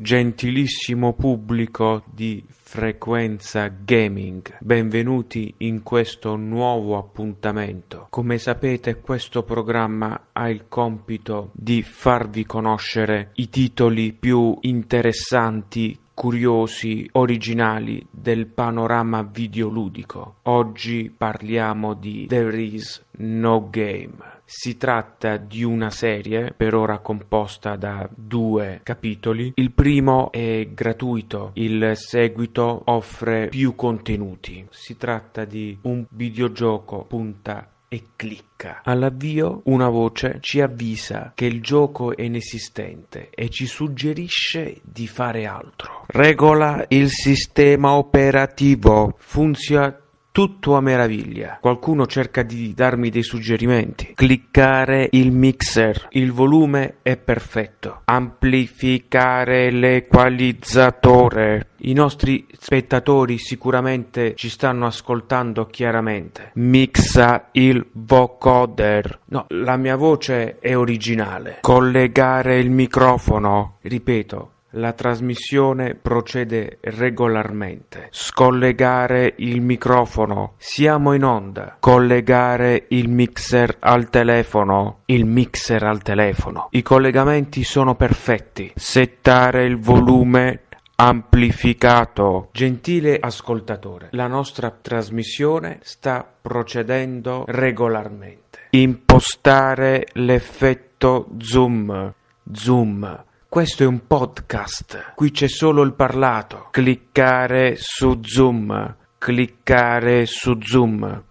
[0.00, 8.06] Gentilissimo pubblico di Frequenza Gaming, benvenuti in questo nuovo appuntamento.
[8.08, 17.08] Come sapete questo programma ha il compito di farvi conoscere i titoli più interessanti curiosi,
[17.12, 20.38] originali del panorama videoludico.
[20.42, 24.16] Oggi parliamo di There is no game.
[24.44, 29.52] Si tratta di una serie per ora composta da due capitoli.
[29.54, 34.66] Il primo è gratuito, il seguito offre più contenuti.
[34.70, 38.80] Si tratta di un videogioco punta e clicca.
[38.82, 45.46] All'avvio una voce ci avvisa che il gioco è inesistente e ci suggerisce di fare
[45.46, 45.97] altro.
[46.10, 49.14] Regola il sistema operativo.
[49.18, 49.94] Funziona
[50.32, 51.58] tutto a meraviglia.
[51.60, 54.14] Qualcuno cerca di darmi dei suggerimenti.
[54.14, 56.06] Cliccare il mixer.
[56.12, 58.00] Il volume è perfetto.
[58.04, 61.72] Amplificare l'equalizzatore.
[61.80, 66.52] I nostri spettatori sicuramente ci stanno ascoltando chiaramente.
[66.54, 69.18] Mixa il vocoder.
[69.26, 71.58] No, la mia voce è originale.
[71.60, 73.76] Collegare il microfono.
[73.82, 78.08] Ripeto, la trasmissione procede regolarmente.
[78.10, 80.54] Scollegare il microfono.
[80.58, 81.76] Siamo in onda.
[81.80, 85.00] Collegare il mixer al telefono.
[85.06, 86.68] Il mixer al telefono.
[86.72, 88.72] I collegamenti sono perfetti.
[88.74, 90.64] Settare il volume
[90.96, 92.48] amplificato.
[92.52, 98.66] Gentile ascoltatore, la nostra trasmissione sta procedendo regolarmente.
[98.70, 102.12] Impostare l'effetto zoom.
[102.50, 103.26] Zoom
[103.58, 106.68] questo è un podcast, qui c'è solo il parlato.
[106.70, 111.24] Cliccare su Zoom, cliccare su Zoom.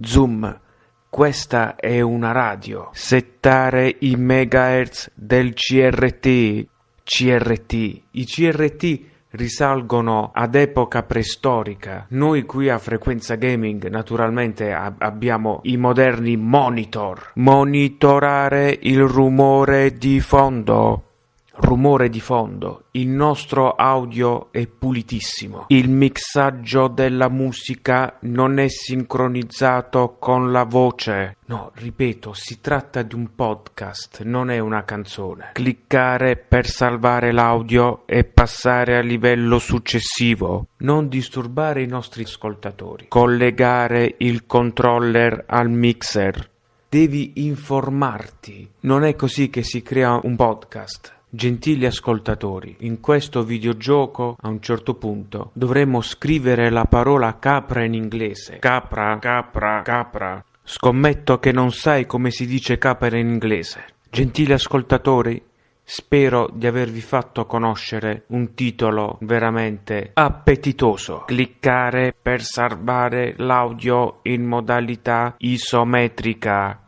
[0.00, 0.60] Zoom,
[1.08, 2.90] questa è una radio.
[2.92, 6.64] Settare i megahertz del CRT.
[7.02, 7.72] CRT.
[8.12, 9.00] I CRT
[9.30, 12.06] risalgono ad epoca preistorica.
[12.10, 17.32] Noi qui a Frequenza Gaming naturalmente ab- abbiamo i moderni monitor.
[17.34, 21.08] Monitorare il rumore di fondo
[21.56, 30.16] rumore di fondo, il nostro audio è pulitissimo, il mixaggio della musica non è sincronizzato
[30.18, 31.36] con la voce.
[31.46, 35.50] No, ripeto, si tratta di un podcast, non è una canzone.
[35.52, 40.68] Cliccare per salvare l'audio e passare al livello successivo.
[40.78, 43.06] Non disturbare i nostri ascoltatori.
[43.08, 46.50] Collegare il controller al mixer.
[46.88, 48.70] Devi informarti.
[48.80, 51.12] Non è così che si crea un podcast.
[51.34, 57.92] Gentili ascoltatori, in questo videogioco a un certo punto dovremmo scrivere la parola capra in
[57.92, 58.58] inglese.
[58.60, 60.44] Capra, capra, capra.
[60.62, 63.84] Scommetto che non sai come si dice capra in inglese.
[64.08, 65.42] Gentili ascoltatori,
[65.86, 71.24] Spero di avervi fatto conoscere un titolo veramente appetitoso.
[71.26, 76.83] Cliccare per salvare l'audio in modalità isometrica